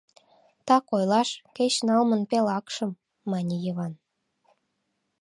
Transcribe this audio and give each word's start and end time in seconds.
—Так 0.67 0.85
ойлаш, 0.95 1.29
кеч 1.57 1.73
налмын 1.89 2.21
пел 2.29 2.45
акшым,— 2.59 2.91
мане 3.31 3.55
Йыван. 3.63 3.93